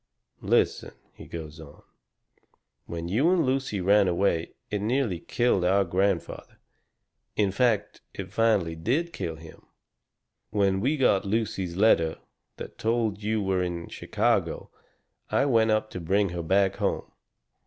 "Listen," 0.41 0.93
he 1.13 1.27
goes 1.27 1.59
on. 1.59 1.83
"When 2.87 3.07
you 3.07 3.29
and 3.29 3.45
Lucy 3.45 3.79
ran 3.81 4.07
away 4.07 4.55
it 4.71 4.81
nearly 4.81 5.19
killed 5.19 5.63
our 5.63 5.83
grandfather. 5.85 6.57
In 7.35 7.51
fact, 7.51 8.01
it 8.11 8.33
finally 8.33 8.75
did 8.75 9.13
kill 9.13 9.35
him. 9.35 9.61
When 10.49 10.79
we 10.81 10.97
got 10.97 11.23
Lucy's 11.23 11.75
letter 11.75 12.17
that 12.57 12.79
told 12.79 13.21
you 13.21 13.43
were 13.43 13.61
in 13.61 13.89
Chicago 13.89 14.71
I 15.29 15.45
went 15.45 15.69
up 15.69 15.91
to 15.91 15.99
bring 15.99 16.29
her 16.29 16.41
back 16.41 16.77
home. 16.77 17.11